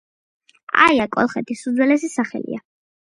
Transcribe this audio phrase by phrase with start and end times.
[0.85, 2.61] აია კოლხეთის უძველესი სახელია.